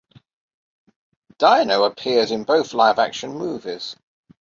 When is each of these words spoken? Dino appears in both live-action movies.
Dino 1.37 1.83
appears 1.83 2.31
in 2.31 2.43
both 2.43 2.73
live-action 2.73 3.37
movies. 3.37 3.95